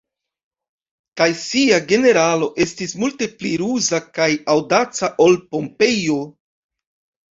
Kaj 1.21 1.27
sia 1.41 1.77
generalo 1.91 2.49
estis 2.67 2.97
multe 3.05 3.31
pli 3.37 3.55
ruza 3.65 4.03
kaj 4.19 4.31
aŭdaca 4.59 5.15
ol 5.31 5.43
Pompejo. 5.57 6.23